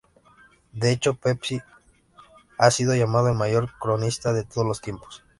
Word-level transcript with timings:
De 0.73 0.89
hecho, 0.91 1.13
Pepys 1.13 1.61
ha 2.57 2.71
sido 2.71 2.95
llamado 2.95 3.27
"el 3.27 3.35
mayor 3.35 3.69
cronista 3.79 4.33
de 4.33 4.43
todos 4.43 4.65
los 4.65 4.81
tiempos". 4.81 5.23